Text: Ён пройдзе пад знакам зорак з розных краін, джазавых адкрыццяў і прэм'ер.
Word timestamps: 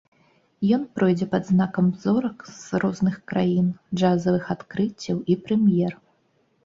Ён 0.75 0.85
пройдзе 0.99 1.27
пад 1.33 1.43
знакам 1.49 1.91
зорак 2.05 2.39
з 2.53 2.81
розных 2.85 3.15
краін, 3.33 3.67
джазавых 3.99 4.51
адкрыццяў 4.55 5.17
і 5.35 5.41
прэм'ер. 5.47 5.93